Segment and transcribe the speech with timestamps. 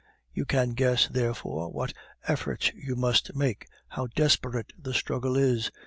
[0.33, 1.93] You can guess, therefore, what
[2.27, 5.69] efforts you must make, how desperate the struggle is.